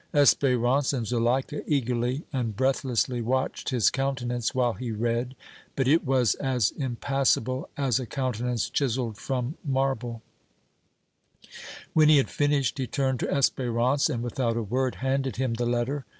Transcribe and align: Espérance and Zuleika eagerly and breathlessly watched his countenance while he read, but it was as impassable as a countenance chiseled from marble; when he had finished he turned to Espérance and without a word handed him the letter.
Espérance 0.15 0.97
and 0.97 1.05
Zuleika 1.05 1.61
eagerly 1.67 2.23
and 2.33 2.55
breathlessly 2.55 3.21
watched 3.21 3.69
his 3.69 3.91
countenance 3.91 4.55
while 4.55 4.73
he 4.73 4.89
read, 4.91 5.35
but 5.75 5.87
it 5.87 6.03
was 6.03 6.33
as 6.33 6.71
impassable 6.71 7.69
as 7.77 7.99
a 7.99 8.07
countenance 8.07 8.67
chiseled 8.67 9.15
from 9.15 9.59
marble; 9.63 10.23
when 11.93 12.09
he 12.09 12.17
had 12.17 12.31
finished 12.31 12.79
he 12.79 12.87
turned 12.87 13.19
to 13.19 13.27
Espérance 13.27 14.09
and 14.11 14.23
without 14.23 14.57
a 14.57 14.63
word 14.63 14.95
handed 14.95 15.35
him 15.35 15.53
the 15.53 15.67
letter. 15.67 16.03